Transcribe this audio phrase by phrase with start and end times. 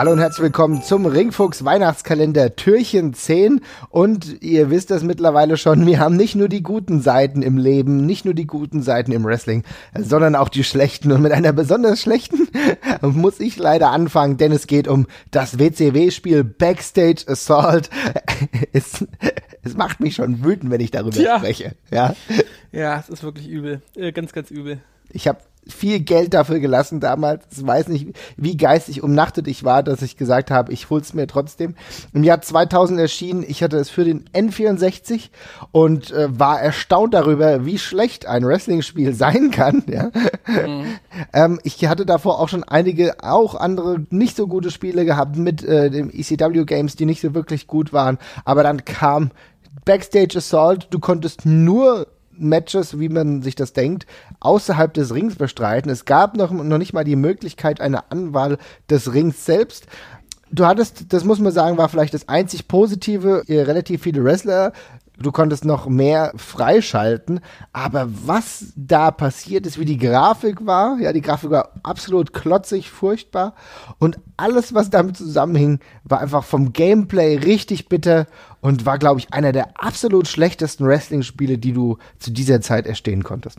[0.00, 3.60] Hallo und herzlich willkommen zum Ringfuchs Weihnachtskalender Türchen 10.
[3.90, 8.06] Und ihr wisst es mittlerweile schon, wir haben nicht nur die guten Seiten im Leben,
[8.06, 9.62] nicht nur die guten Seiten im Wrestling,
[9.94, 11.12] sondern auch die schlechten.
[11.12, 12.48] Und mit einer besonders schlechten
[13.02, 17.90] muss ich leider anfangen, denn es geht um das WCW-Spiel Backstage Assault.
[18.72, 19.04] es,
[19.62, 21.36] es macht mich schon wütend, wenn ich darüber ja.
[21.36, 21.74] spreche.
[21.90, 22.16] Ja,
[22.72, 23.82] ja, es ist wirklich übel.
[23.96, 24.80] Äh, ganz, ganz übel.
[25.12, 27.44] Ich habe viel Geld dafür gelassen damals.
[27.56, 31.26] Ich weiß nicht, wie geistig umnachtet ich war, dass ich gesagt habe, ich hol's mir
[31.26, 31.74] trotzdem.
[32.12, 35.30] Im Jahr 2000 erschienen, ich hatte es für den N64
[35.72, 39.84] und äh, war erstaunt darüber, wie schlecht ein Wrestling-Spiel sein kann.
[39.86, 40.10] Ja?
[40.46, 40.86] Mhm.
[41.32, 45.62] ähm, ich hatte davor auch schon einige, auch andere nicht so gute Spiele gehabt mit
[45.62, 48.18] äh, dem ECW Games, die nicht so wirklich gut waren.
[48.44, 49.30] Aber dann kam
[49.84, 52.06] Backstage Assault, du konntest nur
[52.40, 54.06] Matches, wie man sich das denkt,
[54.40, 55.90] außerhalb des Rings bestreiten.
[55.90, 59.86] Es gab noch, noch nicht mal die Möglichkeit einer Anwahl des Rings selbst.
[60.52, 64.72] Du hattest, das muss man sagen, war vielleicht das einzig Positive, relativ viele Wrestler
[65.20, 67.40] du konntest noch mehr freischalten.
[67.72, 72.90] Aber was da passiert ist, wie die Grafik war, ja, die Grafik war absolut klotzig,
[72.90, 73.54] furchtbar.
[73.98, 78.26] Und alles, was damit zusammenhing, war einfach vom Gameplay richtig bitter
[78.60, 83.22] und war, glaube ich, einer der absolut schlechtesten Wrestling-Spiele, die du zu dieser Zeit erstehen
[83.22, 83.58] konntest.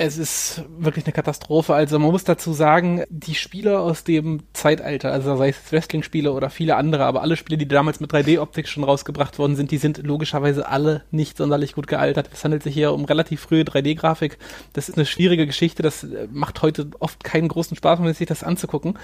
[0.00, 1.74] Es ist wirklich eine Katastrophe.
[1.74, 6.50] Also man muss dazu sagen, die Spieler aus dem Zeitalter, also sei es Wrestling-Spiele oder
[6.50, 9.98] viele andere, aber alle Spiele, die damals mit 3D-Optik schon rausgebracht worden sind, die sind
[10.06, 12.30] logischerweise alle nicht sonderlich gut gealtert.
[12.32, 14.38] Es handelt sich hier um relativ frühe 3D-Grafik.
[14.72, 15.82] Das ist eine schwierige Geschichte.
[15.82, 18.96] Das äh, macht heute oft keinen großen Spaß, um sich das anzugucken.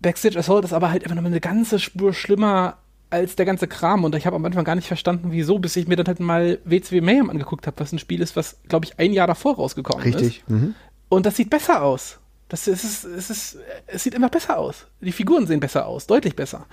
[0.00, 2.76] Backstage Assault ist aber halt immer noch eine ganze Spur schlimmer
[3.10, 4.04] als der ganze Kram.
[4.04, 6.58] Und ich habe am Anfang gar nicht verstanden, wieso, bis ich mir dann halt mal
[6.64, 10.02] WCW Mayhem angeguckt habe, was ein Spiel ist, was, glaube ich, ein Jahr davor rausgekommen
[10.02, 10.22] Richtig.
[10.22, 10.28] ist.
[10.28, 10.48] Richtig.
[10.48, 10.74] Mhm.
[11.08, 12.18] Und das sieht besser aus.
[12.48, 14.86] Das ist, es, ist, es, ist, es sieht immer besser aus.
[15.02, 16.64] Die Figuren sehen besser aus, deutlich besser.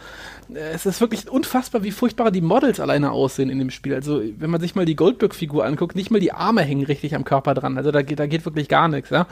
[0.53, 3.94] Es ist wirklich unfassbar, wie furchtbar die Models alleine aussehen in dem Spiel.
[3.94, 7.25] Also, wenn man sich mal die Goldberg-Figur anguckt, nicht mal die Arme hängen richtig am
[7.25, 7.77] Körper dran.
[7.77, 9.27] Also, da, da geht wirklich gar nichts, ja.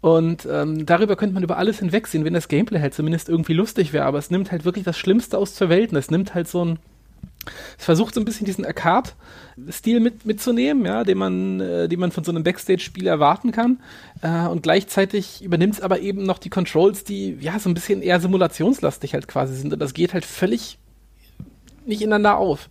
[0.00, 3.92] Und ähm, darüber könnte man über alles hinwegsehen, wenn das Gameplay halt zumindest irgendwie lustig
[3.92, 4.06] wäre.
[4.06, 5.90] Aber es nimmt halt wirklich das Schlimmste aus zur Welt.
[5.90, 6.78] Und es nimmt halt so ein.
[7.78, 12.12] Es versucht so ein bisschen diesen Arcade-Stil mit, mitzunehmen, ja, den man, äh, den man
[12.12, 13.80] von so einem Backstage-Spiel erwarten kann.
[14.22, 18.02] Äh, und gleichzeitig übernimmt es aber eben noch die Controls, die ja so ein bisschen
[18.02, 19.72] eher simulationslastig halt quasi sind.
[19.72, 20.78] Und das geht halt völlig
[21.86, 22.68] nicht ineinander auf.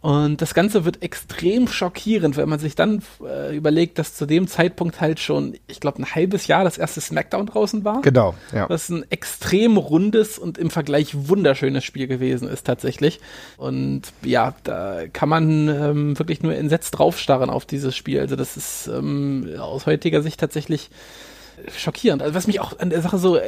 [0.00, 4.48] Und das Ganze wird extrem schockierend, wenn man sich dann äh, überlegt, dass zu dem
[4.48, 8.00] Zeitpunkt halt schon, ich glaube, ein halbes Jahr das erste Smackdown draußen war.
[8.00, 8.68] Genau, ja.
[8.70, 13.20] Was ein extrem rundes und im Vergleich wunderschönes Spiel gewesen ist tatsächlich.
[13.58, 18.20] Und ja, da kann man ähm, wirklich nur entsetzt draufstarren auf dieses Spiel.
[18.20, 20.90] Also das ist ähm, aus heutiger Sicht tatsächlich
[21.76, 22.22] schockierend.
[22.22, 23.42] Also was mich auch an der Sache so äh,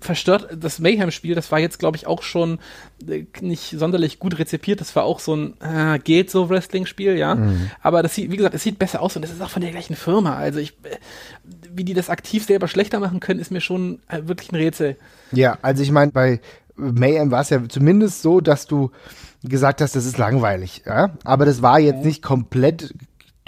[0.00, 2.58] verstört, das Mayhem-Spiel, das war jetzt, glaube ich, auch schon
[3.06, 4.80] äh, nicht sonderlich gut rezipiert.
[4.80, 7.34] Das war auch so ein äh, geht so Wrestling-Spiel, ja.
[7.34, 7.70] Mhm.
[7.82, 9.70] Aber das sieht, wie gesagt, es sieht besser aus und es ist auch von der
[9.70, 10.36] gleichen Firma.
[10.36, 10.96] Also ich, äh,
[11.72, 14.96] wie die das aktiv selber schlechter machen können, ist mir schon äh, wirklich ein Rätsel.
[15.32, 16.40] Ja, also ich meine, bei
[16.76, 18.90] Mayhem war es ja zumindest so, dass du
[19.42, 21.10] gesagt hast, das ist langweilig, ja.
[21.24, 22.94] Aber das war jetzt nicht komplett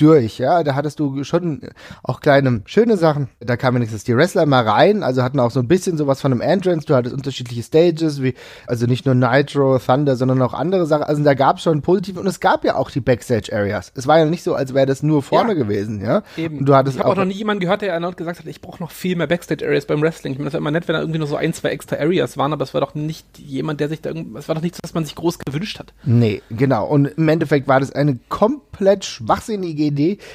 [0.03, 0.63] durch, ja.
[0.63, 1.61] Da hattest du schon
[2.03, 3.29] auch kleine, schöne Sachen.
[3.41, 6.33] Da kamen wenigstens die Wrestler mal rein, also hatten auch so ein bisschen sowas von
[6.33, 6.87] einem Entrance.
[6.87, 8.35] Du hattest unterschiedliche Stages, wie,
[8.67, 11.05] also nicht nur Nitro, Thunder, sondern auch andere Sachen.
[11.05, 13.93] Also da gab es schon positive und es gab ja auch die Backstage-Areas.
[13.95, 16.23] Es war ja nicht so, als wäre das nur vorne ja, gewesen, ja.
[16.37, 16.59] Eben.
[16.59, 18.47] Und du hattest ich habe auch, auch noch nie jemanden gehört, der erneut gesagt hat,
[18.47, 20.33] ich brauche noch viel mehr Backstage-Areas beim Wrestling.
[20.33, 22.37] Ich meine, das war immer nett, wenn da irgendwie nur so ein, zwei extra Areas
[22.37, 24.79] waren, aber es war doch nicht jemand, der sich da irgendwie, es war doch nichts,
[24.83, 25.93] was man sich groß gewünscht hat.
[26.05, 26.87] Nee, genau.
[26.87, 29.92] Und im Endeffekt war das eine komplett schwachsinnige Idee,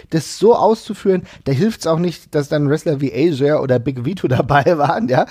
[0.09, 1.23] das so auszuführen.
[1.45, 5.07] Da hilft es auch nicht, dass dann Wrestler wie Asia oder Big Vito dabei waren,
[5.07, 5.25] ja.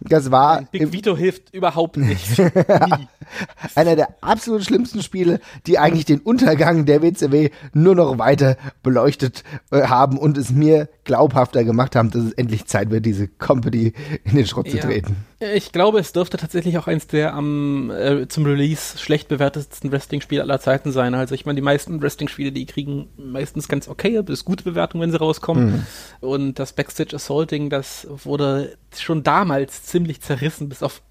[0.00, 0.62] Das war.
[0.70, 2.38] Big Vito hilft überhaupt nicht.
[3.74, 9.44] Einer der absolut schlimmsten Spiele, die eigentlich den Untergang der WCW nur noch weiter beleuchtet
[9.70, 13.92] äh, haben und es mir glaubhafter gemacht haben, dass es endlich Zeit wird, diese Company
[14.24, 14.72] in den Schrott ja.
[14.72, 15.16] zu treten.
[15.52, 20.42] Ich glaube, es dürfte tatsächlich auch eins der am äh, zum Release schlecht bewertetsten Wrestling-Spiele
[20.42, 21.14] aller Zeiten sein.
[21.14, 25.10] Also ich meine, die meisten Wrestling-Spiele, die kriegen meistens ganz okay, bis gute Bewertungen, wenn
[25.10, 25.66] sie rauskommen.
[25.66, 25.86] Mhm.
[26.20, 31.02] Und das Backstage Assaulting, das wurde schon damals ziemlich zerrissen, bis auf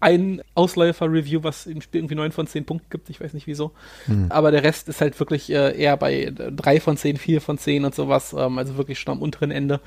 [0.00, 3.72] ein Ausläufer-Review, was im Spiel irgendwie 9 von 10 Punkten gibt, ich weiß nicht wieso.
[4.06, 4.26] Mhm.
[4.30, 7.84] Aber der Rest ist halt wirklich äh, eher bei 3 von 10, 4 von 10
[7.84, 9.80] und sowas, ähm, also wirklich schon am unteren Ende,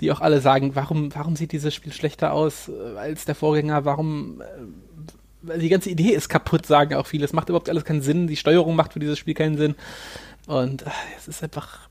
[0.00, 3.84] die auch alle sagen, warum, warum sieht dieses Spiel schlechter aus äh, als der Vorgänger,
[3.84, 7.24] warum äh, die ganze Idee ist kaputt, sagen auch viele.
[7.24, 9.76] Es macht überhaupt alles keinen Sinn, die Steuerung macht für dieses Spiel keinen Sinn.
[10.46, 11.89] Und äh, es ist einfach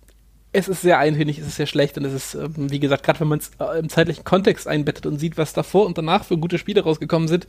[0.51, 3.19] es ist sehr eintönig, es ist sehr schlecht und es ist, ähm, wie gesagt, gerade
[3.19, 6.37] wenn man es äh, im zeitlichen Kontext einbettet und sieht, was davor und danach für
[6.37, 7.47] gute Spiele rausgekommen sind,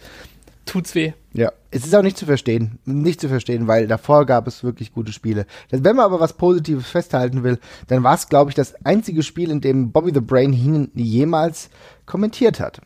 [0.67, 1.13] tut's weh.
[1.33, 4.93] Ja, es ist auch nicht zu verstehen, nicht zu verstehen, weil davor gab es wirklich
[4.93, 5.47] gute Spiele.
[5.71, 7.59] Wenn man aber was Positives festhalten will,
[7.89, 11.71] dann war es, glaube ich, das einzige Spiel, in dem Bobby the Brain Heenan jemals
[12.05, 12.81] kommentiert hat.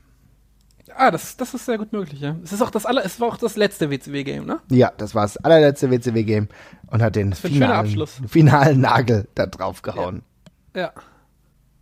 [0.97, 2.37] Ah, das, das ist sehr gut möglich, ja.
[2.43, 4.61] Es ist auch das aller, es war auch das letzte WCW-Game, ne?
[4.71, 6.49] Ja, das war das allerletzte WCW-Game
[6.89, 10.23] und hat den finalen, finalen Nagel da drauf gehauen.
[10.75, 10.93] Ja.